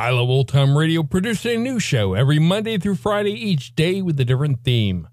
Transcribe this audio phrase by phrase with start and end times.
[0.00, 4.00] I Love Old Time Radio produces a new show every Monday through Friday, each day
[4.00, 5.06] with a different theme.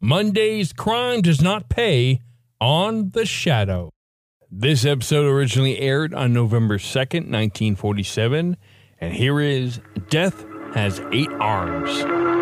[0.00, 2.22] Monday's Crime Does Not Pay
[2.60, 3.90] on The Shadow.
[4.50, 8.56] This episode originally aired on November 2nd, 1947,
[9.00, 9.78] and here is
[10.10, 12.41] Death Has Eight Arms.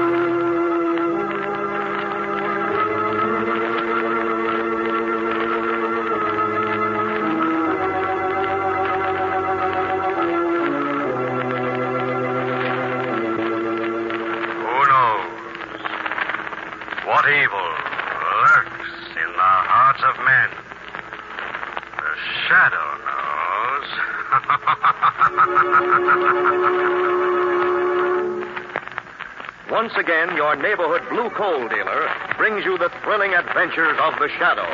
[31.34, 34.66] Coal dealer brings you the thrilling adventures of the Shadow,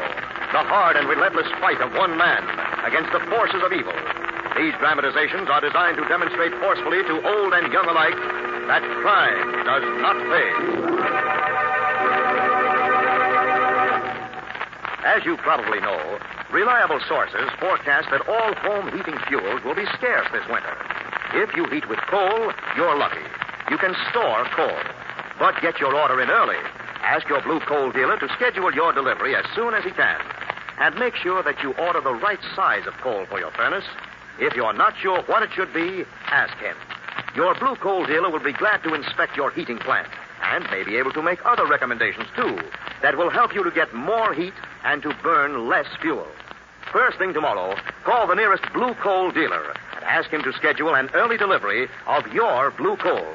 [0.52, 2.42] the hard and relentless fight of one man
[2.84, 3.94] against the forces of evil.
[4.56, 8.16] These dramatizations are designed to demonstrate forcefully to old and young alike
[8.66, 10.50] that crime does not pay.
[15.04, 16.18] As you probably know,
[16.50, 20.74] reliable sources forecast that all home heating fuels will be scarce this winter.
[21.34, 23.22] If you heat with coal, you're lucky.
[23.70, 24.95] You can store coal.
[25.38, 26.56] But get your order in early.
[27.02, 30.20] Ask your blue coal dealer to schedule your delivery as soon as he can.
[30.78, 33.84] And make sure that you order the right size of coal for your furnace.
[34.38, 36.76] If you're not sure what it should be, ask him.
[37.34, 40.08] Your blue coal dealer will be glad to inspect your heating plant
[40.42, 42.58] and may be able to make other recommendations, too,
[43.02, 44.54] that will help you to get more heat
[44.84, 46.26] and to burn less fuel.
[46.92, 51.10] First thing tomorrow, call the nearest blue coal dealer and ask him to schedule an
[51.14, 53.34] early delivery of your blue coal.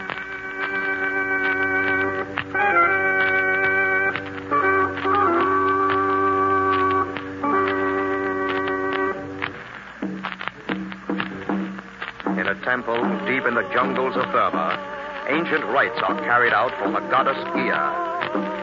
[12.71, 14.79] Temple deep in the jungles of Burma,
[15.27, 17.83] ancient rites are carried out for the goddess Ea,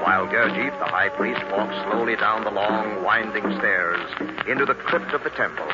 [0.01, 4.01] while Gurjeet, the high priest, walks slowly down the long, winding stairs
[4.49, 5.69] into the crypt of the temple.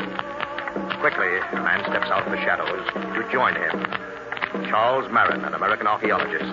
[0.98, 2.82] Quickly, a man steps out of the shadows
[3.14, 3.86] to join him.
[4.66, 6.50] Charles Marin, an American archaeologist.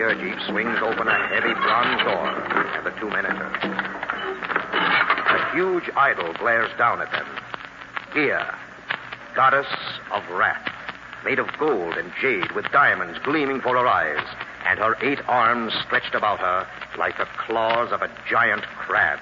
[0.00, 2.24] Gurjeet swings open a heavy bronze door,
[2.72, 3.52] and the two men enter.
[5.28, 7.28] A huge idol glares down at them.
[8.16, 8.48] Ea,
[9.34, 9.66] goddess
[10.12, 10.68] of wrath,
[11.24, 14.24] made of gold and jade with diamonds gleaming for her eyes,
[14.66, 16.66] and her eight arms stretched about her
[16.98, 19.18] like the claws of a giant crab.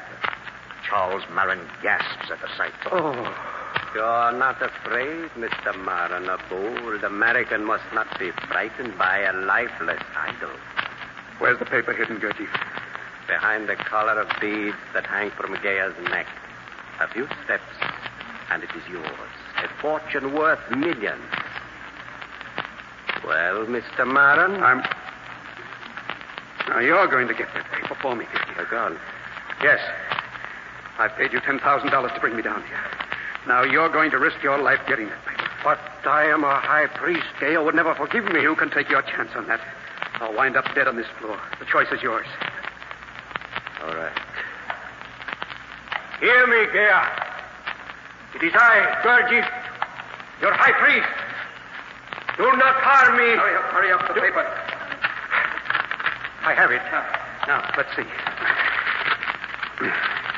[0.88, 2.72] Charles Marin gasps at the sight.
[2.90, 3.12] Oh,
[3.94, 5.74] you're not afraid, Mr.
[5.84, 6.28] Marin.
[6.28, 10.50] A bold American must not be frightened by a lifeless idol.
[11.38, 12.46] Where's the paper hidden, Gertie?
[13.26, 16.26] Behind the collar of beads that hang from Gaia's neck.
[17.00, 17.62] A few steps,
[18.50, 19.45] and it is yours.
[19.66, 21.20] A fortune worth millions.
[23.26, 24.06] Well, Mr.
[24.06, 24.62] Marin?
[24.62, 24.78] I'm.
[26.68, 28.56] Now, you're going to get that paper for me, oh, Gurjeet.
[28.56, 28.96] You're gone.
[29.62, 29.80] Yes.
[30.98, 32.78] I've paid you $10,000 to bring me down here.
[33.48, 35.50] Now, you're going to risk your life getting that paper.
[35.64, 37.26] But I am a high priest.
[37.40, 38.42] Gaya would never forgive me.
[38.42, 39.60] You can take your chance on that.
[40.20, 41.40] I'll wind up dead on this floor.
[41.58, 42.26] The choice is yours.
[43.82, 44.16] All right.
[46.20, 47.26] Hear me, Gaya.
[48.36, 49.48] It is I, Gurjeet,
[50.40, 51.08] your high priest.
[52.36, 53.32] Do not harm me.
[53.32, 54.44] Hurry up, hurry up the paper.
[56.44, 56.82] I have it.
[57.48, 58.06] Now, let's see.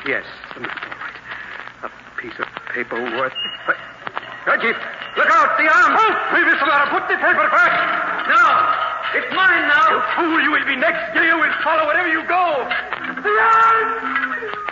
[0.07, 0.25] Yes,
[0.55, 1.17] all right.
[1.83, 1.89] A
[2.21, 3.33] piece of paper worth.
[3.67, 3.75] But,
[4.47, 4.73] Reggie,
[5.17, 5.93] look out, the arm!
[6.33, 6.89] Leave this letter.
[6.89, 7.73] Put the paper back.
[8.31, 8.45] No,
[9.19, 9.91] it's mine now.
[9.91, 11.13] You fool, you will be next.
[11.13, 12.65] You will follow wherever you go.
[13.21, 13.87] The arm!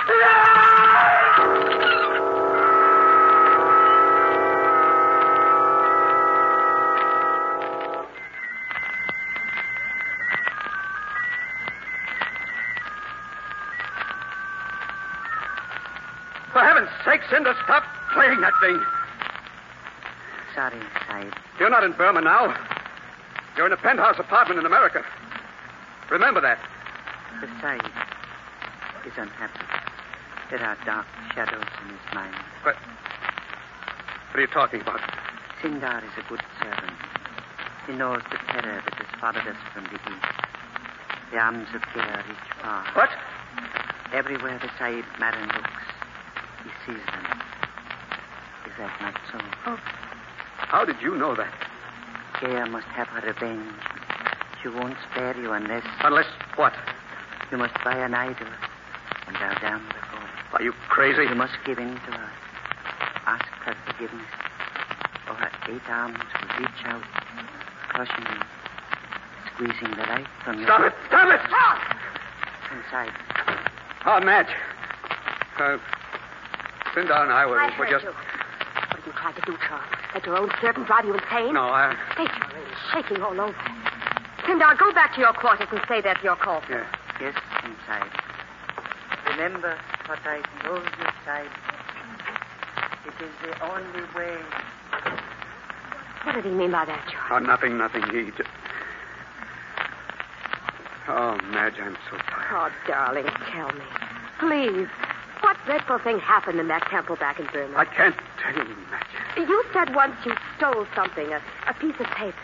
[0.07, 1.26] The arm!
[17.29, 17.83] Sindar, stop
[18.13, 18.79] playing that thing.
[20.55, 21.33] Sorry, Sahib.
[21.59, 22.55] You're not in Burma now.
[23.55, 25.03] You're in a penthouse apartment in America.
[26.09, 26.59] Remember that.
[27.41, 27.83] The Sahib
[29.05, 29.65] is unhappy.
[30.49, 32.35] There are dark shadows in his mind.
[32.63, 32.75] But
[34.31, 35.01] what are you talking about?
[35.61, 36.93] Sindar is a good servant.
[37.87, 40.37] He knows the terror that has followed us from the east.
[41.31, 42.85] The arms of care reach far.
[42.93, 43.09] What?
[44.13, 45.76] Everywhere the Sahib Maran looks,
[46.93, 47.25] them.
[48.65, 49.39] Is that not so?
[50.57, 51.53] How did you know that?
[52.41, 53.73] Gaya must have her revenge.
[54.61, 56.73] She won't spare you unless Unless what?
[57.51, 58.47] you must buy an idol
[59.27, 60.53] and bow down before it.
[60.53, 61.23] Are you crazy?
[61.23, 62.29] You must give in to her.
[63.25, 64.27] Ask her forgiveness,
[65.27, 67.03] or her eight arms will reach out,
[67.89, 68.41] crushing you,
[69.53, 70.67] squeezing the life from your...
[70.67, 70.93] Stop it!
[71.07, 71.41] Stop it!
[72.75, 73.11] Inside.
[74.05, 74.53] Oh, Madge.
[75.59, 75.77] Uh,
[76.97, 78.05] Sindar and I were, I heard just.
[78.05, 78.09] you.
[78.09, 79.85] What are you trying to do, Charles?
[80.15, 81.53] Let your own servant drive you insane?
[81.53, 81.93] No, I.
[82.17, 83.53] Face, you're really shaking all over.
[84.49, 86.63] Sindar, go back to your quarters and say that to your call.
[86.67, 86.89] Yeah.
[87.21, 88.09] Yes, inside.
[89.29, 89.77] Remember
[90.07, 91.53] what I told you, Side.
[93.05, 94.41] It is the only way.
[96.23, 97.29] What did he mean by that, Charles?
[97.29, 98.01] Oh, nothing, nothing.
[98.09, 98.49] He just.
[101.07, 102.73] Oh, Madge, I'm so tired.
[102.73, 103.85] Oh, darling, tell me.
[104.39, 104.89] Please.
[105.41, 107.77] What dreadful thing happened in that temple back in Burma?
[107.77, 108.75] I can't tell you,
[109.77, 112.37] said once you stole something, a, a piece of paper.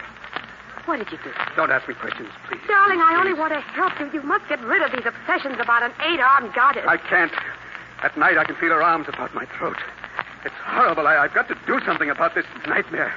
[0.86, 1.32] What did you do?
[1.56, 2.60] Don't ask me questions, please.
[2.68, 3.40] Darling, I only Please.
[3.40, 4.10] want to help you.
[4.14, 6.84] You must get rid of these obsessions about an eight-armed goddess.
[6.88, 7.32] I can't.
[8.04, 9.78] At night, I can feel her arms about my throat.
[10.44, 11.08] It's horrible.
[11.08, 13.14] I, I've got to do something about this nightmare.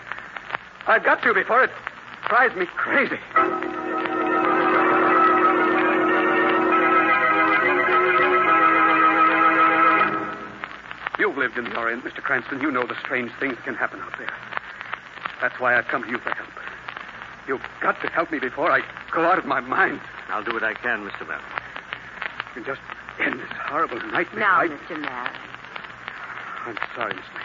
[0.87, 1.71] I've got to before it
[2.29, 3.19] drives me crazy.
[11.37, 12.23] You've lived in the Orient, Mr.
[12.23, 12.63] Cranston.
[12.63, 14.33] You know the strange things that can happen out there.
[15.43, 16.49] That's why I've come to you for help.
[17.47, 18.81] You've got to help me before I
[19.13, 20.01] go out of my mind.
[20.31, 21.29] I'll do what I can, Mr.
[21.29, 21.45] Merrill.
[22.57, 22.81] You can just
[23.21, 24.41] end this horrible nightmare.
[24.41, 24.69] now, I...
[24.69, 24.99] Mr.
[24.99, 25.37] Matt.
[26.65, 27.45] I'm sorry, Miss Lane.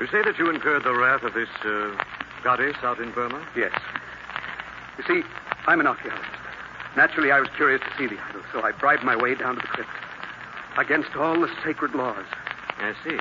[0.00, 1.94] You say that you incurred the wrath of this uh,
[2.42, 3.40] goddess out in Burma?
[3.56, 3.70] Yes.
[4.98, 5.22] You see,
[5.68, 6.26] I'm an archaeologist.
[6.96, 9.60] Naturally, I was curious to see the idol, so I bribed my way down to
[9.60, 9.90] the crypt.
[10.76, 12.26] Against all the sacred laws.
[12.78, 13.18] I see.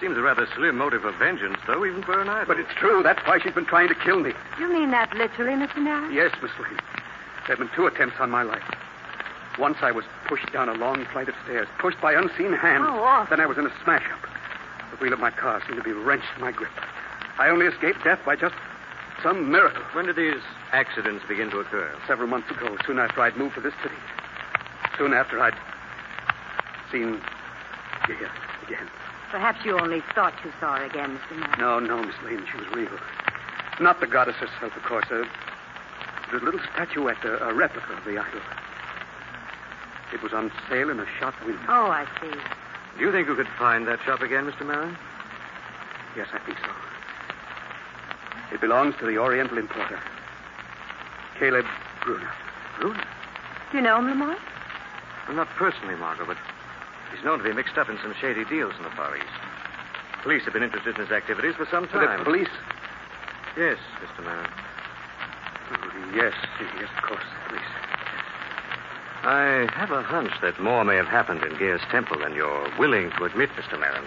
[0.00, 2.46] Seems a rather slim motive of vengeance, though, even for an idol.
[2.46, 3.02] But it's true.
[3.02, 4.32] That's why she's been trying to kill me.
[4.58, 5.76] You mean that literally, Mr.
[5.78, 6.12] Matt?
[6.12, 6.78] Yes, Miss Lane.
[7.46, 8.62] There have been two attempts on my life.
[9.58, 12.84] Once I was pushed down a long flight of stairs, pushed by unseen hands.
[12.86, 13.36] Oh, How awful.
[13.36, 14.20] Then I was in a smash up.
[14.90, 16.70] The wheel of my car seemed to be wrenched from my grip.
[17.38, 18.54] I only escaped death by just
[19.22, 19.82] some miracle.
[19.92, 20.40] When did these
[20.72, 21.94] accidents begin to occur?
[22.06, 23.94] Several months ago, soon after I'd moved to this city.
[24.96, 25.54] Soon after I'd
[26.90, 27.20] seen
[28.14, 28.30] Gaya
[28.66, 28.88] again.
[29.30, 31.38] Perhaps you only thought you saw her again, Mr.
[31.38, 31.58] Matt.
[31.58, 32.98] No, no, Miss Lane, she was real.
[33.80, 35.06] Not the goddess herself, of course.
[35.10, 35.24] Uh,
[36.32, 38.40] a, a little statuette, a, a replica of the idol.
[40.12, 41.62] It was on sale in a shop window.
[41.68, 42.36] Oh, I see.
[42.98, 44.66] Do you think you could find that shop again, Mr.
[44.66, 44.90] Merrill?
[46.16, 46.72] Yes, I think so.
[48.52, 50.00] It belongs to the Oriental importer,
[51.38, 51.66] Caleb
[52.00, 52.30] Gruner.
[52.80, 53.04] Bruner?
[53.70, 54.38] Do you know him, Lamont?
[55.28, 56.36] Well, not personally, Margot, but
[57.14, 59.26] he's known to be mixed up in some shady deals in the Far East.
[60.22, 62.18] Police have been interested in his activities for some time.
[62.18, 62.54] The police?
[63.56, 64.24] Yes, Mr.
[64.24, 64.46] Merrill.
[64.46, 66.34] Oh, yes,
[66.78, 67.72] yes, of course, the police.
[69.22, 73.10] I have a hunch that more may have happened in Gaya's temple than you're willing
[73.18, 73.78] to admit, Mr.
[73.78, 74.04] Marin.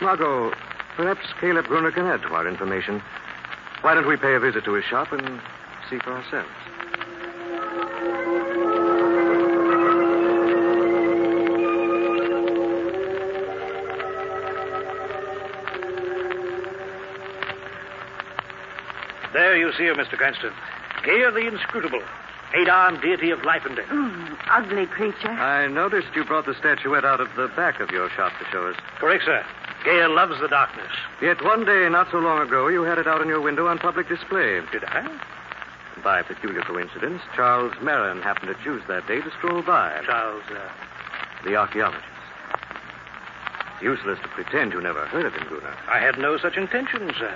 [0.00, 0.52] Margot,
[0.96, 3.02] perhaps Caleb Gruner can add to our information.
[3.82, 5.40] Why don't we pay a visit to his shop and
[5.90, 6.48] see for ourselves?
[19.78, 20.16] There you see her, Mr.
[20.18, 20.52] Cranston.
[21.04, 22.02] Gaya the Inscrutable,
[22.54, 23.86] eight-armed deity of life and death.
[23.88, 25.28] Mm, ugly creature.
[25.30, 28.66] I noticed you brought the statuette out of the back of your shop to show
[28.68, 28.76] us.
[28.98, 29.44] Correct, sir.
[29.84, 30.90] Gaya loves the darkness.
[31.20, 33.78] Yet one day, not so long ago, you had it out in your window on
[33.78, 34.60] public display.
[34.70, 35.08] Did I?
[36.04, 40.00] By a peculiar coincidence, Charles Marin happened to choose that day to stroll by.
[40.04, 40.68] Charles, uh,
[41.44, 42.04] The archaeologist.
[43.74, 45.74] It's useless to pretend you never heard of him, Gruner.
[45.88, 47.34] I had no such intention, sir.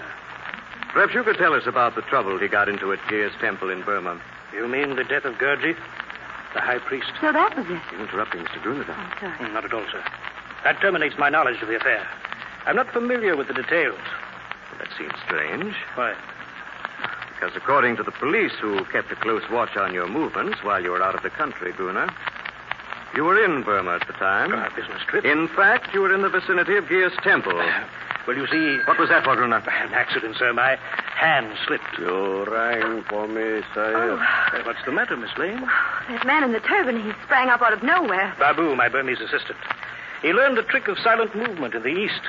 [0.96, 3.82] Perhaps you could tell us about the trouble he got into at Gaya's temple in
[3.82, 4.18] Burma.
[4.54, 5.76] You mean the death of Gurdjieff,
[6.54, 7.12] the high priest?
[7.20, 7.82] So that was it.
[7.92, 8.62] You're interrupting Mr.
[8.62, 8.86] Gruner.
[8.88, 9.36] Oh, sorry.
[9.36, 10.02] Mm, Not at all, sir.
[10.64, 12.06] That terminates my knowledge of the affair.
[12.64, 13.98] I'm not familiar with the details.
[14.78, 16.14] That seems strange, Why?
[17.34, 20.90] because according to the police who kept a close watch on your movements while you
[20.92, 22.08] were out of the country, Gruner,
[23.14, 24.54] you were in Burma at the time.
[24.54, 25.26] A business trip.
[25.26, 27.60] In fact, you were in the vicinity of Gaya's temple.
[28.26, 29.58] Well, you see, What was that for, Gruner?
[29.58, 30.52] an accident, sir.
[30.52, 30.76] My
[31.14, 31.96] hand slipped.
[31.98, 34.18] You rang for me, sir.
[34.18, 35.60] Uh, What's the matter, Miss Lane?
[36.08, 38.34] That man in the turban, he sprang up out of nowhere.
[38.38, 39.58] Babu, my Burmese assistant.
[40.22, 42.20] He learned the trick of silent movement in the East.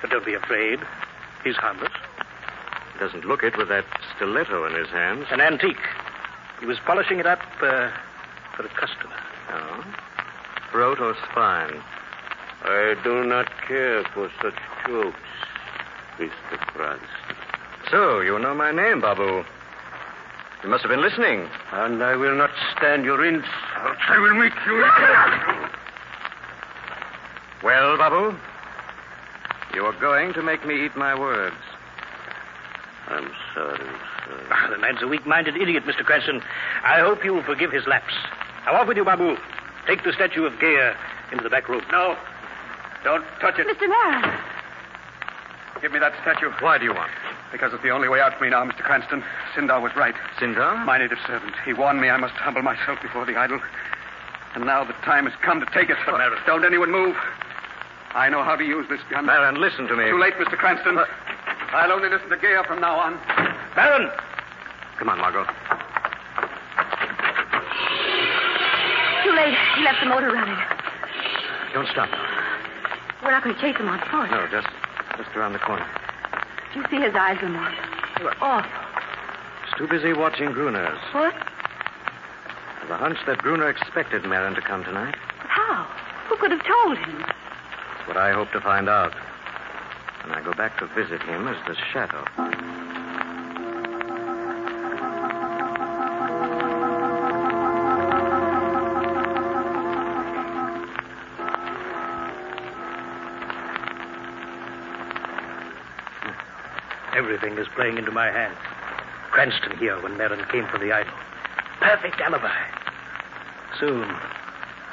[0.00, 0.78] But don't be afraid.
[1.42, 1.90] He's harmless.
[2.92, 3.84] He doesn't look it with that
[4.14, 5.26] stiletto in his hands.
[5.32, 5.76] An antique.
[6.60, 7.90] He was polishing it up uh,
[8.56, 9.14] for a customer.
[9.50, 9.84] Oh?
[10.70, 11.82] Throat or spine?
[12.64, 14.54] I do not care for such
[14.86, 15.16] jokes,
[16.18, 16.58] Mr.
[16.58, 17.08] Cranston.
[17.90, 19.44] So, you know my name, Babu.
[20.62, 21.48] You must have been listening.
[21.72, 23.48] And I will not stand your insults.
[24.08, 24.84] I will make you.
[27.62, 28.36] Well, Babu?
[29.74, 31.56] You are going to make me eat my words.
[33.08, 34.46] I'm sorry, sir.
[34.50, 36.04] Ah, the man's a weak-minded idiot, Mr.
[36.04, 36.42] Cranston.
[36.84, 38.14] I hope you will forgive his lapse.
[38.66, 39.36] Now, off with you, Babu.
[39.86, 40.94] Take the statue of Gaya
[41.32, 41.82] into the back room.
[41.90, 42.16] No.
[43.04, 43.66] Don't touch it.
[43.66, 43.88] Mr.
[43.88, 44.38] Marin.
[45.80, 46.50] Give me that statue.
[46.60, 47.10] Why do you want?
[47.52, 48.82] Because it's the only way out for me now, Mr.
[48.82, 49.22] Cranston.
[49.54, 50.14] Sindar was right.
[50.38, 50.84] Sindar?
[50.84, 51.54] My native servant.
[51.64, 53.60] He warned me I must humble myself before the idol.
[54.54, 55.96] And now the time has come to take it.
[56.04, 57.16] But, Marin- Don't anyone move.
[58.14, 59.26] I know how to use this gun.
[59.26, 60.10] Marin, listen to me.
[60.10, 60.56] Too late, Mr.
[60.58, 60.98] Cranston.
[60.98, 61.04] Uh,
[61.72, 63.14] I'll only listen to Gaya from now on.
[63.76, 64.10] Baron!
[64.98, 65.44] Come on, Margot.
[69.22, 69.56] Too late.
[69.76, 70.58] He left the motor running.
[71.72, 72.27] Don't stop now.
[73.22, 74.30] We're not going to chase him on foot.
[74.30, 74.68] No, just,
[75.16, 75.86] just around the corner.
[76.72, 77.74] Did you see his eyes, Lamont?
[78.16, 78.70] They were awful.
[79.64, 80.98] He's too busy watching Gruner's.
[81.12, 81.34] What?
[81.34, 85.16] I have a hunch that Gruner expected Marin to come tonight.
[85.38, 85.84] But how?
[86.28, 87.18] Who could have told him?
[87.20, 89.12] That's what I hope to find out.
[90.24, 92.24] When I go back to visit him as the shadow.
[107.14, 108.56] Everything is playing into my hands.
[109.30, 111.12] Cranston here when Marin came for the idol.
[111.80, 112.54] Perfect alibi.
[113.78, 114.08] Soon,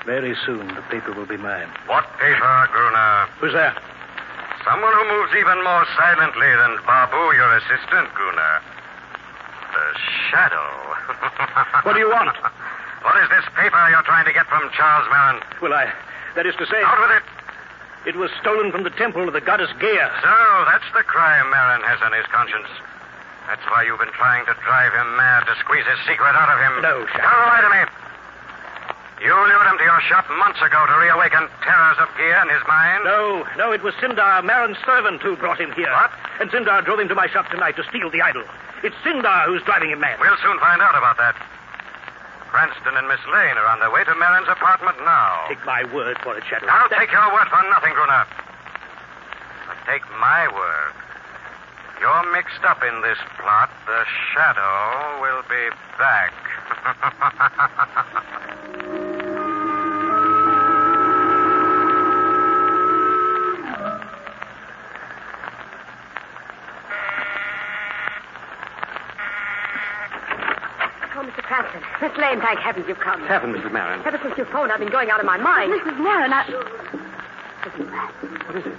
[0.05, 1.67] very soon, the paper will be mine.
[1.87, 3.25] What paper, Gruner?
[3.39, 3.73] Who's there?
[4.63, 8.53] Someone who moves even more silently than Babu, your assistant, Gruner.
[9.73, 9.85] The
[10.29, 10.69] shadow.
[11.85, 12.35] What do you want?
[13.03, 15.41] What is this paper you're trying to get from Charles Marin?
[15.61, 15.91] Well, I.
[16.35, 17.23] That is to say, Out with it.
[18.05, 20.09] It was stolen from the temple of the goddess Gaia.
[20.21, 20.37] So,
[20.69, 22.69] that's the crime Marin has on his conscience.
[23.49, 26.57] That's why you've been trying to drive him mad to squeeze his secret out of
[26.61, 26.81] him.
[26.81, 27.29] No, Shadow.
[27.29, 27.81] Now, lie to me.
[29.23, 32.61] You lured him to your shop months ago to reawaken terrors of Gia in his
[32.67, 33.05] mind?
[33.05, 35.89] No, no, it was Sindar, Marin's servant, who brought him here.
[35.89, 36.11] What?
[36.41, 38.43] And Sindar drove him to my shop tonight to steal the idol.
[38.83, 40.19] It's Sindar who's driving him mad.
[40.19, 41.35] We'll soon find out about that.
[42.55, 45.43] Cranston and Miss Lane are on their way to Marin's apartment now.
[45.49, 46.67] Take my word for it, Shadow.
[46.69, 48.25] I'll take your word for nothing, Gruner.
[49.67, 50.93] But take my word.
[51.91, 53.69] If You're mixed up in this plot.
[53.85, 55.69] The shadow will be
[55.99, 56.31] back.
[72.01, 73.21] Miss Lane, thank heavens you've come.
[73.25, 73.71] Heaven, Mrs.
[73.71, 74.01] Marin?
[74.05, 75.71] Ever since you phoned, I've been going out of my mind.
[75.71, 75.97] Mrs.
[75.97, 76.43] Marin, I...
[77.63, 78.11] Listen to that.
[78.45, 78.75] What is it?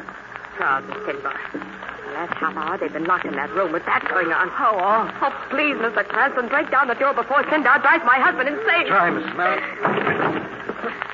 [0.58, 1.36] Charles and Sindar.
[1.52, 4.48] The last half hour, they've been locked in that room with that going on.
[4.60, 6.06] Oh, oh, oh please, Mr.
[6.06, 8.86] Cranston, break down the door before Sindar drives my husband insane.
[8.86, 9.36] Try, Mrs.
[9.36, 9.64] Marin.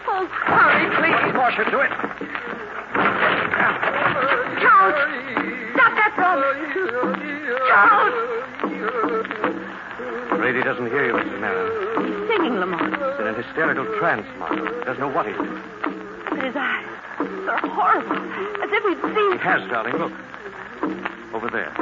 [0.07, 1.35] Oh, hurry, please.
[1.35, 1.91] Force her to it.
[4.61, 4.95] Charles!
[5.75, 6.43] Stop that phone!
[7.69, 8.42] Charles!
[10.55, 11.41] He doesn't hear you, Mrs.
[12.05, 12.95] He's singing, Lamont.
[12.95, 14.85] He's in a hysterical trance, Margot.
[14.85, 15.63] Doesn't know what he's doing.
[16.29, 16.87] But his eyes,
[17.19, 18.17] they're horrible.
[18.63, 19.39] As if he'd He seen...
[19.39, 19.97] has, darling.
[19.97, 20.13] Look.
[21.35, 21.73] Over there.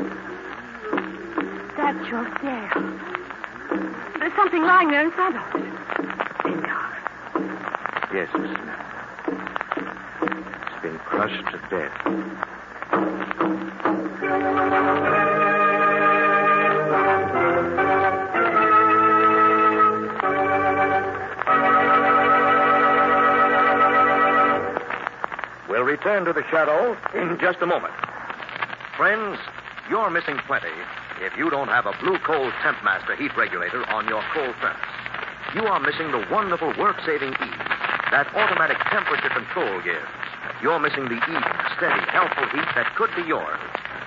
[1.76, 2.70] That's your stare.
[4.18, 5.56] There's something lying there in front of us.
[8.14, 8.64] Yes, Mrs.
[8.64, 8.86] Marin.
[10.66, 11.96] It's been crushed to death.
[25.90, 27.90] Return to the shadow in just a moment.
[28.96, 29.34] Friends,
[29.90, 30.70] you're missing plenty
[31.18, 34.78] if you don't have a Blue Coal Temp Master heat regulator on your coal furnace.
[35.50, 37.66] You are missing the wonderful work-saving ease
[38.14, 40.06] that automatic temperature control gives.
[40.62, 43.58] You're missing the even, steady, helpful heat that could be yours.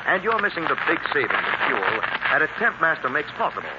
[0.08, 2.00] And you're missing the big savings of fuel
[2.32, 3.76] that a Temp Master makes possible.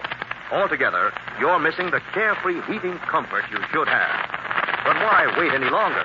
[0.52, 1.08] Altogether,
[1.40, 4.12] you're missing the carefree heating comfort you should have.
[4.84, 6.04] But why wait any longer?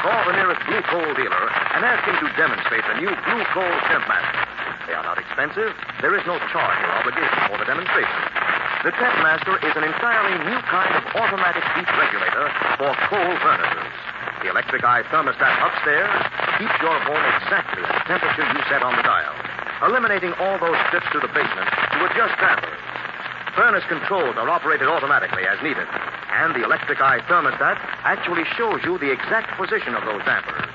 [0.00, 1.44] Call the nearest Blue Coal dealer
[1.76, 4.40] and ask him to demonstrate the new Blue Coal Temp Master.
[4.88, 5.76] They are not expensive.
[6.00, 8.20] There is no charge or obligation for the demonstration.
[8.80, 12.48] The Temp Master is an entirely new kind of automatic heat regulator
[12.80, 13.92] for coal furnaces.
[14.40, 16.16] The electric eye thermostat upstairs
[16.56, 19.36] keeps your home exactly at the temperature you set on the dial,
[19.84, 22.79] eliminating all those trips to the basement to adjust dampers.
[23.54, 25.86] Furnace controls are operated automatically as needed,
[26.30, 27.76] and the electric eye thermostat
[28.06, 30.70] actually shows you the exact position of those dampers.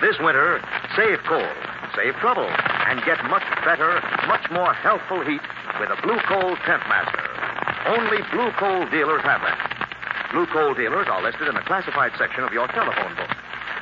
[0.00, 0.60] This winter,
[0.96, 1.48] save coal,
[1.96, 2.48] save trouble,
[2.88, 5.40] and get much better, much more healthful heat
[5.80, 7.24] with a Blue Coal Temp Master.
[7.88, 9.58] Only Blue Coal dealers have them.
[10.32, 13.32] Blue Coal dealers are listed in the classified section of your telephone book.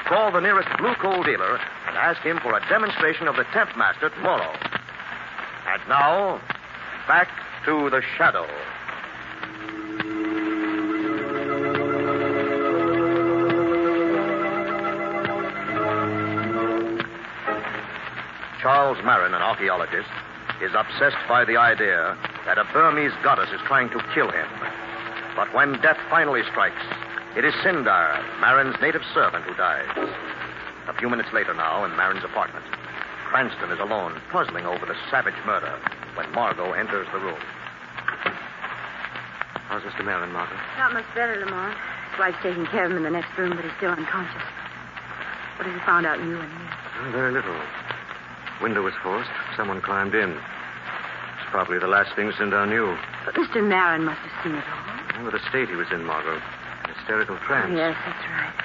[0.07, 3.76] Call the nearest Blue Coal dealer and ask him for a demonstration of the Temp
[3.76, 4.54] Master tomorrow.
[5.68, 6.40] And now,
[7.07, 7.28] back
[7.69, 8.47] to the shadow.
[18.63, 20.09] Charles Marin, an archaeologist,
[20.63, 24.49] is obsessed by the idea that a Burmese goddess is trying to kill him.
[25.37, 26.81] But when death finally strikes,
[27.37, 29.93] it is Sindar, Marin's native servant, who dies.
[30.89, 32.65] A few minutes later now, in Marin's apartment,
[33.27, 35.78] Cranston is alone, puzzling over the savage murder,
[36.15, 37.39] when Margot enters the room.
[39.69, 40.02] How's Mr.
[40.02, 40.57] Marin, Margot?
[40.78, 41.76] Not much better, Lamont.
[41.76, 44.41] His wife's taking care of him in the next room, but he's still unconscious.
[45.61, 46.65] What have you found out in you and me?
[47.04, 47.54] Oh, very little.
[48.63, 49.28] Window was forced.
[49.57, 50.31] Someone climbed in.
[50.33, 52.97] It's probably the last thing Sindar knew.
[53.26, 53.61] But Mr.
[53.61, 54.89] Marin must have seen it all.
[55.13, 56.41] Remember the state he was in, Margot.
[56.41, 57.69] An hysterical oh, trance.
[57.76, 58.57] Yes, that's right.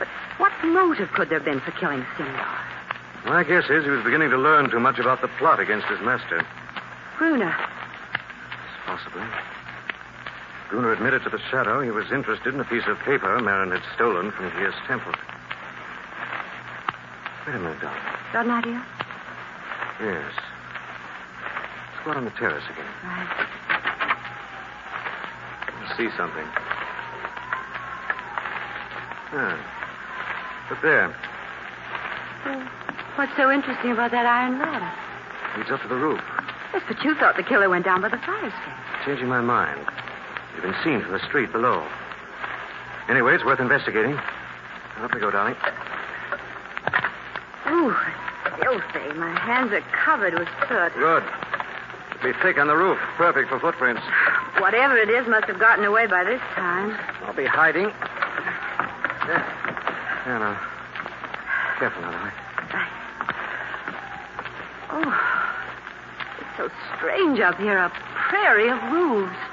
[0.00, 0.08] But
[0.38, 2.58] what motive could there have been for killing Sindar?
[3.24, 6.00] My guess is he was beginning to learn too much about the plot against his
[6.00, 6.44] master.
[7.18, 7.54] Gruner.
[8.86, 9.22] Possibly.
[10.70, 13.82] Gruner admitted to the shadow he was interested in a piece of paper Marin had
[13.96, 15.12] stolen from Gear's temple.
[17.44, 17.96] Wait a minute, Doc.
[18.32, 18.86] Got an idea?
[20.00, 20.30] Yes.
[21.90, 22.86] Let's go out on the terrace again.
[23.02, 23.48] Right.
[25.74, 26.46] I'll see something.
[29.34, 29.58] Ah.
[30.70, 31.16] Look there.
[32.46, 32.62] Well,
[33.16, 34.92] what's so interesting about that iron ladder?
[35.58, 36.20] Leads up to the roof.
[36.72, 39.04] Yes, but you thought the killer went down by the fire escape.
[39.04, 39.84] Changing my mind.
[40.60, 41.88] You've been seen from the street below.
[43.08, 44.12] Anyway, it's worth investigating.
[45.00, 45.56] Up we go, darling.
[47.68, 47.96] Ooh,
[48.60, 49.18] filthy.
[49.18, 50.92] My hands are covered with soot.
[50.92, 51.22] Good.
[52.12, 52.98] It'll be thick on the roof.
[53.16, 54.02] Perfect for footprints.
[54.58, 56.92] Whatever it is must have gotten away by this time.
[57.24, 57.88] I'll be hiding.
[59.26, 59.46] There.
[60.26, 60.60] There now.
[61.78, 62.32] Careful now, darling.
[64.92, 65.20] Oh,
[66.38, 66.68] it's so
[66.98, 67.78] strange up here.
[67.78, 67.90] A
[68.28, 69.49] prairie of roofs.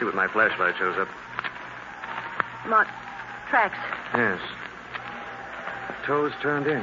[0.00, 1.08] See what my flashlight shows up.
[2.66, 2.88] Mark,
[3.50, 3.76] tracks.
[4.14, 4.40] Yes.
[6.06, 6.82] Toes turned in.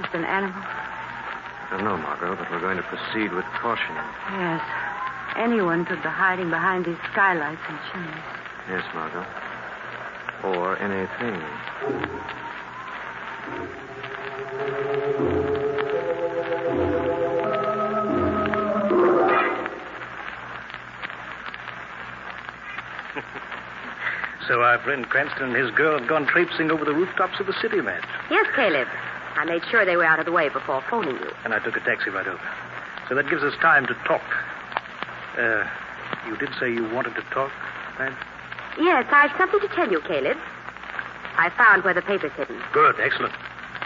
[0.00, 0.56] Just an animal.
[0.56, 3.94] I don't know, Margot, but we're going to proceed with caution.
[4.32, 4.62] Yes.
[5.36, 8.24] Anyone could be hiding behind these skylights and chimneys.
[8.70, 9.26] Yes, Margot.
[10.42, 11.40] Or anything.
[24.50, 27.52] So our friend Cranston and his girl have gone traipsing over the rooftops of the
[27.62, 28.02] city, Madge.
[28.32, 28.88] Yes, Caleb.
[29.36, 31.30] I made sure they were out of the way before phoning you.
[31.44, 32.42] And I took a taxi right over.
[33.08, 34.26] So that gives us time to talk.
[35.38, 35.62] Uh,
[36.26, 37.52] you did say you wanted to talk,
[38.00, 38.12] Madge?
[38.76, 40.36] Yes, I've something to tell you, Caleb.
[41.38, 42.60] I found where the paper's hidden.
[42.72, 43.32] Good, excellent.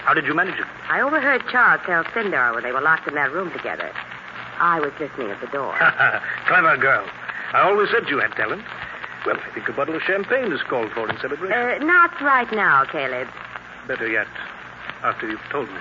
[0.09, 0.67] How did you manage it?
[0.89, 3.93] I overheard Charles tell Sindar when they were locked in that room together.
[4.61, 5.77] I was listening at the door.
[6.47, 7.07] Clever girl.
[7.53, 8.65] I always said you had talent.
[9.27, 11.57] Well, I think a bottle of champagne is called for in celebration.
[11.57, 13.29] Uh, not right now, Caleb.
[13.89, 14.27] Better yet,
[15.03, 15.81] after you've told me.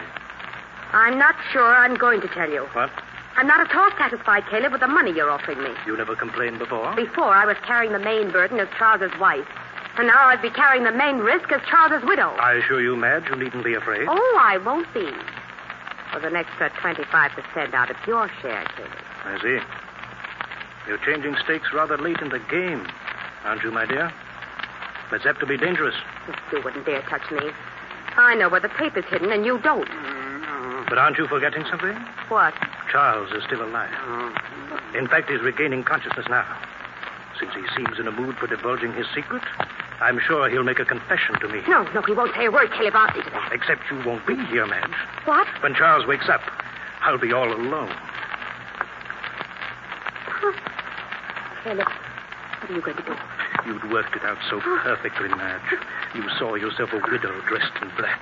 [0.94, 2.64] I'm not sure I'm going to tell you.
[2.74, 2.90] What?
[3.36, 5.72] I'm not at all satisfied, Caleb, with the money you're offering me.
[5.88, 6.96] You never complained before?
[6.96, 9.48] Before, I was carrying the main burden as Charles's wife.
[9.98, 12.30] And now I'd be carrying the main risk as Charles's widow.
[12.40, 14.08] I assure you, Madge, you needn't be afraid.
[14.08, 15.06] Oh, I won't be.
[16.14, 18.92] with an extra 25% out of your share, Caleb.
[19.26, 19.60] I see.
[20.88, 22.86] You're changing stakes rather late in the game,
[23.44, 24.12] aren't you, my dear?
[25.12, 25.96] That's apt to be dangerous.
[26.52, 27.52] You wouldn't dare touch me.
[28.16, 29.90] I know where the paper's hidden, and you don't.
[30.90, 31.96] But aren't you forgetting something?
[32.30, 32.54] What?
[32.92, 33.90] Charles is still alive.
[34.96, 36.46] In fact, he's regaining consciousness now.
[37.40, 39.42] Since he seems in a mood for divulging his secret,
[40.00, 41.62] I'm sure he'll make a confession to me.
[41.68, 43.52] No, no, he won't say a word till you've asked him to that.
[43.52, 44.92] Except you won't be here, Madge.
[45.26, 45.48] What?
[45.62, 46.42] When Charles wakes up,
[47.02, 47.94] I'll be all alone.
[51.64, 53.16] Caleb, what are you going to do?
[53.66, 55.80] You'd worked it out so perfectly, Madge.
[56.14, 58.22] You saw yourself a widow dressed in black.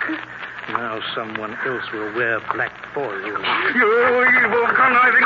[0.70, 3.38] Now someone else will wear black for you.
[3.76, 5.24] You evil conniving...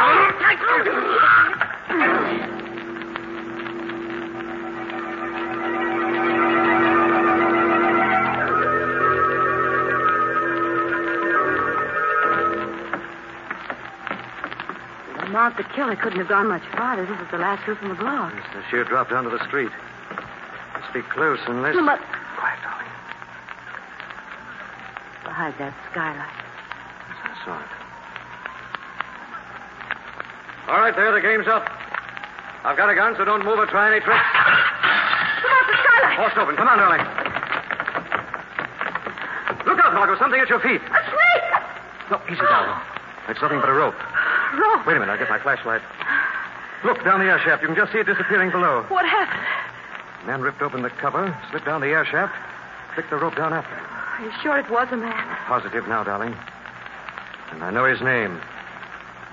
[15.31, 17.05] Mark, the killer couldn't have gone much farther.
[17.05, 18.33] This is the last house in the block.
[18.37, 19.71] It's the sheer drop down to the street.
[20.95, 21.75] Be close unless.
[21.75, 21.99] But
[22.39, 22.87] Quiet, darling.
[25.27, 26.23] behind that skylight.
[26.23, 27.67] I saw it.
[30.71, 31.67] All right, there, the game's up.
[32.63, 34.23] I've got a gun, so don't move or try any tricks.
[34.23, 36.15] Come out the skylight!
[36.15, 36.55] Horse open.
[36.55, 37.03] Come on, darling.
[39.67, 40.15] Look out, Margot.
[40.15, 40.79] Something at your feet.
[40.79, 41.47] A snake!
[42.07, 42.79] No, easy, darling.
[43.27, 43.99] It's nothing but a rope.
[43.99, 44.87] Rope.
[44.87, 45.11] Wait a minute.
[45.11, 45.81] I'll get my flashlight.
[46.87, 47.63] Look, down the air shaft.
[47.63, 48.85] You can just see it disappearing below.
[48.87, 49.43] What happened?
[50.25, 52.33] Man ripped open the cover, slipped down the air shaft,
[52.95, 53.85] flicked the rope down after him.
[53.85, 55.37] Are you sure it was a man?
[55.45, 56.35] Positive now, darling.
[57.51, 58.39] And I know his name.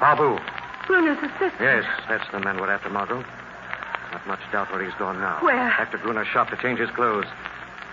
[0.00, 0.38] Babu.
[0.87, 1.61] Bruno's assistant.
[1.61, 3.24] Yes, that's the man we're after, Margot.
[4.12, 5.38] Not much doubt where he's gone now.
[5.40, 5.68] Where?
[5.78, 7.26] Back to Bruno's shop to change his clothes.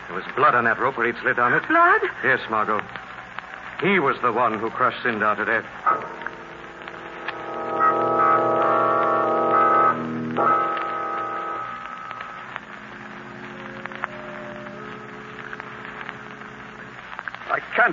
[0.08, 1.66] There was blood on that rope where he'd slid down it.
[1.68, 2.02] Blood?
[2.24, 2.82] Yes, Margot.
[3.82, 5.66] He was the one who crushed Sindar to death.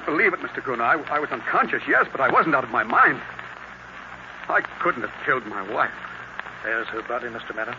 [0.07, 0.62] Believe it, Mr.
[0.62, 0.85] Gruner.
[0.85, 3.21] I, I was unconscious, yes, but I wasn't out of my mind.
[4.49, 5.90] I couldn't have killed my wife.
[6.62, 7.55] There's her body, Mr.
[7.55, 7.75] Madden.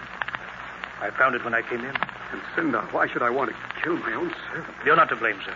[0.99, 1.95] I found it when I came in.
[1.95, 4.75] And Sindar, why should I want to kill my own servant?
[4.85, 5.55] You're not to blame, sir.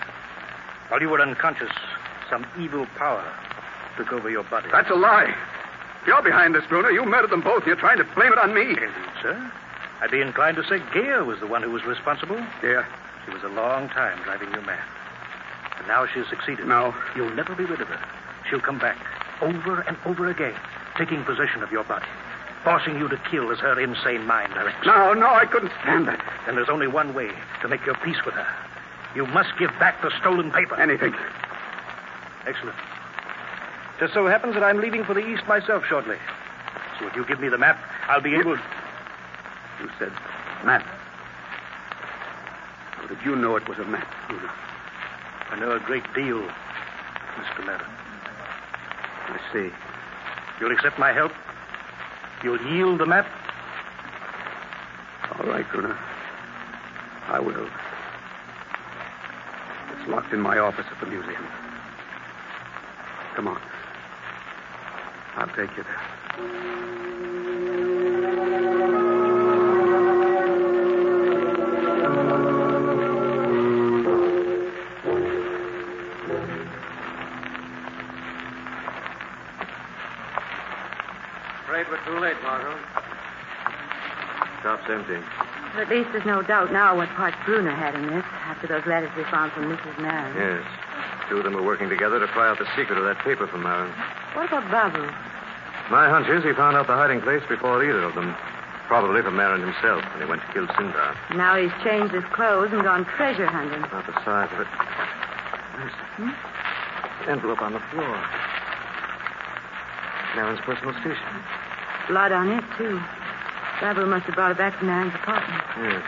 [0.87, 1.71] While you were unconscious,
[2.29, 3.25] some evil power
[3.97, 4.69] took over your body.
[4.71, 5.35] That's a lie.
[6.07, 7.67] You're behind this, Gruner, you murdered them both.
[7.67, 8.61] You're trying to blame it on me.
[8.61, 8.89] Indeed,
[9.21, 9.51] sir.
[9.99, 12.37] I'd be inclined to say Gaya was the one who was responsible.
[12.63, 12.85] Yeah.
[13.25, 14.81] She was a long time driving you mad.
[15.81, 16.67] And now she's succeeded.
[16.67, 16.93] No.
[17.15, 17.99] You'll never be rid of her.
[18.47, 18.95] She'll come back
[19.41, 20.53] over and over again,
[20.95, 22.05] taking possession of your body,
[22.63, 24.85] forcing you to kill as her insane mind directs.
[24.85, 26.23] No, no, I couldn't stand that.
[26.45, 27.31] Then there's only one way
[27.63, 28.45] to make your peace with her.
[29.15, 30.75] You must give back the stolen paper.
[30.75, 31.15] Anything.
[32.45, 32.77] Excellent.
[33.99, 36.17] Just so happens that I'm leaving for the East myself shortly.
[36.99, 38.55] So if you give me the map, I'll be able.
[38.55, 40.11] You said
[40.63, 40.83] map.
[42.91, 44.51] How did you know it was a map, oh, Gruner?
[45.51, 47.65] I know a great deal, Mr.
[47.65, 47.85] Madden.
[49.27, 49.69] I see.
[50.59, 51.33] You'll accept my help?
[52.41, 53.27] You'll yield the map?
[55.37, 55.97] All right, Gruner.
[57.27, 57.67] I will.
[59.91, 61.45] It's locked in my office at the museum.
[63.35, 63.61] Come on.
[65.35, 67.70] I'll take you there.
[84.91, 85.17] Empty.
[85.79, 89.09] At least there's no doubt now what part Bruno had in this after those letters
[89.15, 89.95] we found from Mrs.
[90.01, 90.35] Marin.
[90.35, 90.67] Yes.
[91.29, 93.63] Two of them were working together to pry out the secret of that paper from
[93.63, 93.89] Marin.
[94.35, 95.07] What about Babu?
[95.89, 98.35] My hunch is he found out the hiding place before either of them.
[98.87, 101.15] Probably from Marin himself when he went to kill Sindar.
[101.39, 103.79] Now he's changed his clothes and gone treasure hunting.
[103.83, 104.67] About the size of it.
[105.79, 107.29] There's Hmm?
[107.31, 108.17] envelope on the floor.
[110.35, 111.31] Marin's personal station.
[112.09, 112.99] Blood on it, too.
[113.81, 115.63] Babu must have brought it back from Marin's apartment.
[115.81, 116.03] Yes.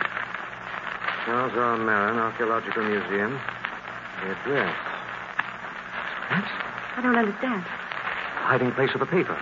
[1.26, 1.76] Charles R.
[1.76, 3.40] Marin, Archaeological Museum.
[4.22, 4.76] The address.
[6.30, 6.50] That's
[6.96, 7.62] I don't understand.
[8.46, 9.36] hiding place of the paper.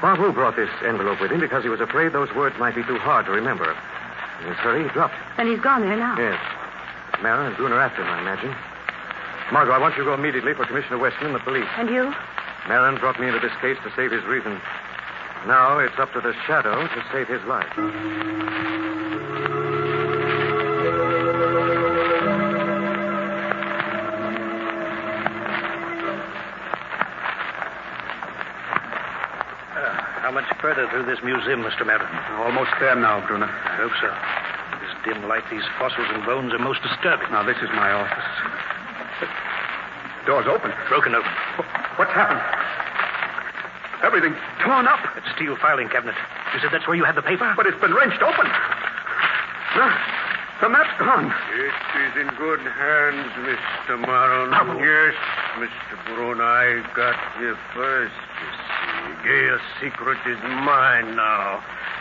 [0.00, 2.98] Babu brought this envelope with him because he was afraid those words might be too
[2.98, 3.74] hard to remember.
[4.42, 5.20] In his hurry, he dropped it.
[5.40, 6.16] And he's gone there now.
[6.18, 6.38] Yes.
[7.22, 8.54] Marin and Gruner after him, I imagine.
[9.50, 11.66] Margot, I want you to go immediately for Commissioner Weston and the police.
[11.78, 12.12] And you?
[12.68, 14.60] Marin brought me into this case to save his reason.
[15.46, 17.70] Now it's up to the shadow to save his life.
[29.70, 31.86] Uh, how much further through this museum, Mr.
[31.86, 32.08] Madden?
[32.42, 33.46] Almost there now, Gruner.
[33.46, 34.10] I hope so.
[34.10, 37.30] In this dim light, these fossils and bones are most disturbing.
[37.30, 38.26] Now, this is my office.
[39.22, 40.72] The door's open.
[40.88, 41.30] Broken open.
[41.94, 42.65] What's happened?
[44.06, 45.02] Everything's torn up.
[45.18, 46.14] That steel filing cabinet.
[46.54, 47.52] You said that's where you had the paper?
[47.58, 48.46] But it's been wrenched open.
[49.74, 49.90] No,
[50.62, 51.26] the map's gone.
[51.26, 51.74] It
[52.06, 53.98] is in good hands, Mr.
[53.98, 54.78] Marlin.
[54.78, 55.18] Yes,
[55.58, 55.98] Mr.
[56.06, 59.26] Brun, I got here first, you see.
[59.26, 61.58] Gaya's secret is mine now.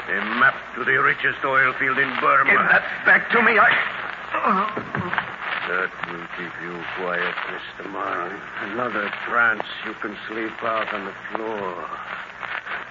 [0.08, 2.52] A map to the richest oil field in Burma.
[2.52, 3.58] Give that back to me.
[3.58, 3.74] I.
[4.46, 5.25] Oh.
[5.66, 7.90] That will keep you quiet, Mr.
[7.90, 8.38] Marlin.
[8.70, 11.74] Another trance, you can sleep out on the floor.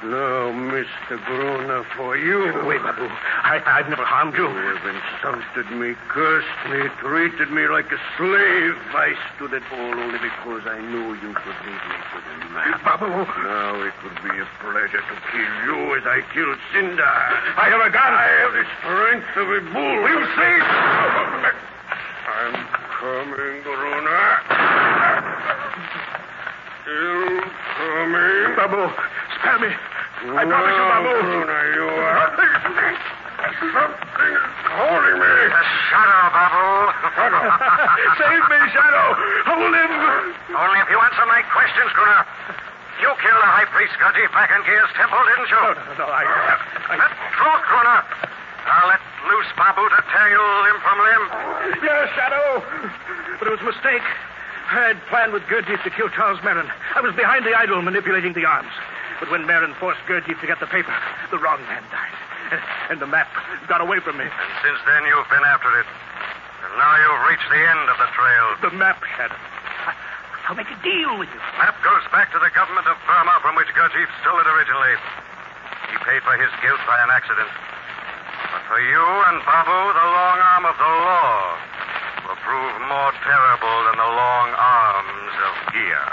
[0.02, 1.22] No, Mr.
[1.24, 2.50] Gruner, for you.
[2.66, 3.06] Wait, Babu.
[3.06, 4.50] I, I've never harmed you.
[4.50, 8.74] You have insulted me, cursed me, treated me like a slave.
[8.90, 12.82] I stood at all only because I knew you could lead me to the map.
[12.82, 13.06] Babu.
[13.06, 17.22] Now it would be a pleasure to kill you as I killed Sindar.
[17.54, 18.12] I have a gun.
[18.18, 19.94] I have the strength of a bull.
[20.02, 21.70] Will you see?
[22.44, 22.52] I'm
[23.00, 24.28] coming, Gruner.
[26.84, 28.48] Still coming.
[28.52, 28.84] Babu,
[29.40, 29.72] spare me.
[29.72, 31.12] I promise you, Babu.
[31.24, 32.36] Gruner, you are...
[33.64, 35.34] Something is calling me.
[35.88, 36.68] Shadow, Babu.
[38.20, 39.08] Save me, Shadow.
[39.48, 39.92] Hold him.
[40.52, 42.28] Only if you answer my questions, Gruner.
[43.00, 45.64] You killed the high priest Gurdjieff back in Gear's temple, didn't you?
[45.64, 46.28] No, no, no, I...
[46.92, 47.00] I...
[47.00, 48.04] The truth, Gruner.
[49.56, 51.24] Now let loose Babu to tear you limb from limb.
[51.84, 52.64] Yes, Shadow.
[53.38, 54.02] But it was a mistake.
[54.70, 56.70] I had planned with Gurdjieff to kill Charles Merrin.
[56.96, 58.72] I was behind the idol manipulating the arms.
[59.20, 60.94] But when Merrin forced Gurdjieff to get the paper,
[61.30, 62.16] the wrong man died.
[62.88, 63.28] And the map
[63.68, 64.24] got away from me.
[64.24, 65.86] And since then, you've been after it.
[66.64, 68.46] And now you've reached the end of the trail.
[68.70, 69.36] The map, Shadow.
[69.36, 69.96] I-
[70.48, 71.40] I'll make a deal with you.
[71.58, 74.96] Map goes back to the government of Burma from which Gurdjieff stole it originally.
[75.92, 77.48] He paid for his guilt by an accident.
[78.54, 81.58] But for you and Babu, the long arm of the law
[82.22, 86.06] will prove more terrible than the long arms of Gia.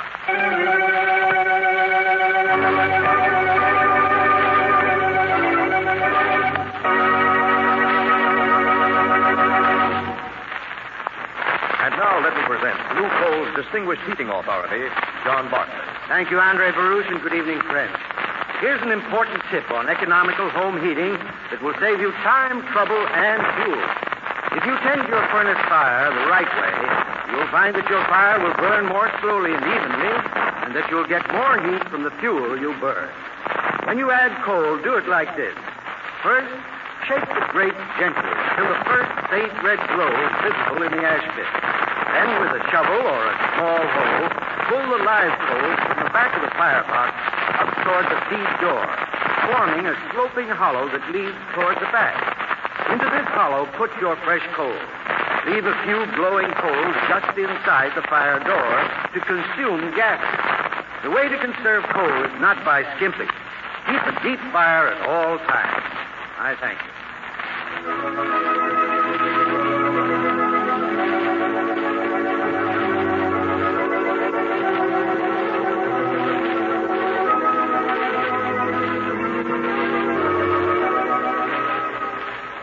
[11.77, 14.89] And now let me present Blue Coal's distinguished heating authority,
[15.23, 15.77] John Bartlett.
[16.07, 17.93] Thank you, Andre Baruch, and good evening, friends.
[18.61, 21.17] Here's an important tip on economical home heating
[21.49, 23.89] that will save you time, trouble, and fuel.
[24.53, 26.77] If you tend your furnace fire the right way,
[27.33, 30.13] you'll find that your fire will burn more slowly and evenly,
[30.61, 33.09] and that you'll get more heat from the fuel you burn.
[33.89, 35.57] When you add coal, do it like this.
[36.21, 36.53] First,
[37.09, 41.25] shake the grate gently until the first faint red glow is visible in the ash
[41.33, 41.49] pit.
[42.13, 44.29] Then, with a shovel or a small hoe,
[44.69, 47.20] pull the live coals from the back of the firebox
[47.59, 48.85] up toward the feed door,
[49.49, 52.15] forming a sloping hollow that leads toward the back.
[52.89, 54.81] Into this hollow, put your fresh coals.
[55.47, 58.73] Leave a few glowing coals just inside the fire door
[59.13, 60.39] to consume gases.
[61.03, 63.29] The way to conserve coal is not by skimping.
[63.87, 65.83] Keep a deep fire at all times.
[66.37, 66.79] I thank
[69.37, 69.40] you.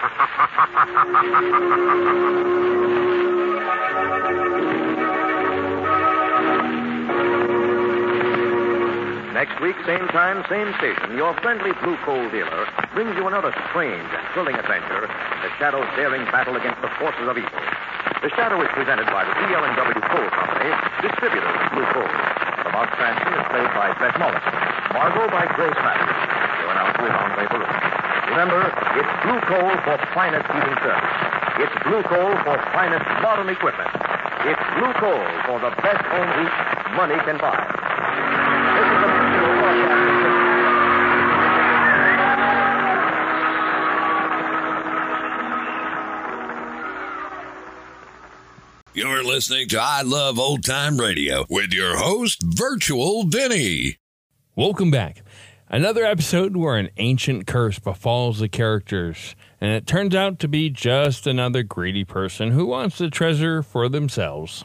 [9.40, 14.04] next week, same time, same station, your friendly blue coal dealer brings you another strange
[14.04, 15.08] and thrilling adventure
[15.40, 17.60] the Shadow's daring battle against the forces of evil.
[18.20, 20.68] The Shadow is presented by the DL&W Coal Company,
[21.00, 22.04] distributors of blue coal.
[22.04, 24.52] The Bob Cranston is played by Bret Morrison.
[24.92, 26.20] Margot by Grace Matthews.
[26.60, 27.99] Your announcer is Andre Baruch.
[28.30, 31.18] Remember, it's blue coal for finest heating service.
[31.58, 33.90] It's blue coal for finest modern equipment.
[34.46, 36.54] It's blue coal for the best home heat
[36.94, 37.58] money can buy.
[38.78, 40.50] This is a Mutual Broadcasting System.
[48.94, 53.96] You're listening to I Love Old Time Radio with your host, Virtual Vinny.
[54.54, 55.24] Welcome back.
[55.72, 60.68] Another episode where an ancient curse befalls the characters, and it turns out to be
[60.68, 64.64] just another greedy person who wants the treasure for themselves.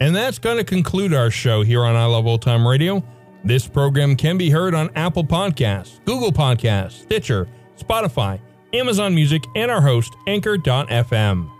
[0.00, 3.04] And that's going to conclude our show here on I Love Old Time Radio.
[3.44, 7.46] This program can be heard on Apple Podcasts, Google Podcasts, Stitcher,
[7.78, 8.40] Spotify,
[8.72, 11.59] Amazon Music, and our host, Anchor.fm.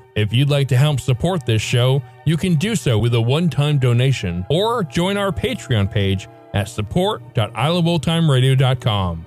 [0.15, 3.49] If you'd like to help support this show, you can do so with a one
[3.49, 9.25] time donation or join our Patreon page at support.iloveoldtimeradio.com.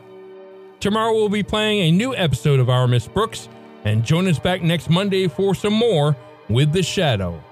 [0.81, 3.49] Tomorrow we'll be playing a new episode of Our Miss Brooks,
[3.85, 6.14] and join us back next Monday for some more
[6.49, 7.42] with The Shadow.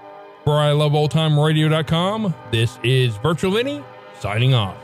[0.43, 3.83] For iloveoldtimeradio.com, this is Virtual Vinny
[4.19, 4.82] signing off.